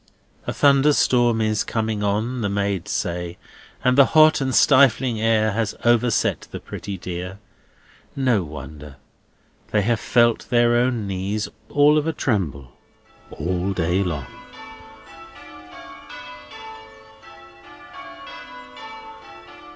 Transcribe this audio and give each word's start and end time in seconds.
A 0.47 0.51
thunderstorm 0.51 1.41
is 1.41 1.63
coming 1.63 2.01
on, 2.01 2.41
the 2.41 2.49
maids 2.49 2.89
say, 2.89 3.37
and 3.83 3.95
the 3.95 4.05
hot 4.17 4.41
and 4.41 4.55
stifling 4.55 5.21
air 5.21 5.51
has 5.51 5.75
overset 5.85 6.47
the 6.49 6.59
pretty 6.59 6.97
dear: 6.97 7.37
no 8.15 8.41
wonder; 8.43 8.95
they 9.69 9.83
have 9.83 9.99
felt 9.99 10.49
their 10.49 10.75
own 10.75 11.05
knees 11.05 11.49
all 11.69 11.99
of 11.99 12.07
a 12.07 12.13
tremble 12.13 12.71
all 13.29 13.73
day 13.73 14.01
long. 14.01 14.25